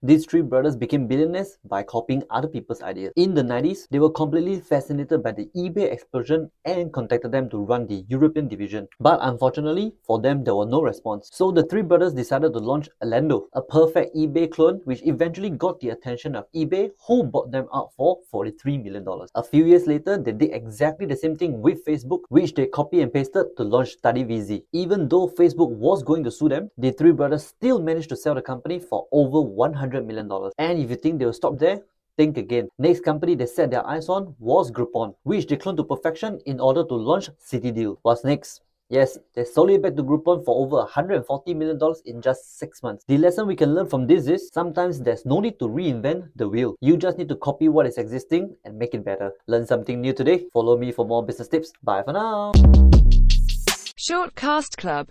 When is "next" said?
32.78-33.04, 38.24-38.62